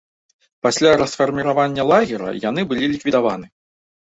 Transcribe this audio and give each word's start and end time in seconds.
Пасля 0.67 0.93
расфарміравання 1.01 1.83
лагера, 1.91 2.35
яны 2.49 2.61
былі 2.73 2.85
ліквідаваны. 2.95 3.47